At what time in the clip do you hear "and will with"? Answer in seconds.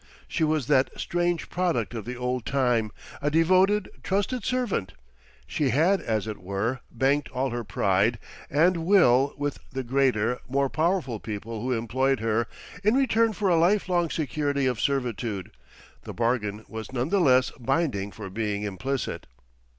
8.49-9.59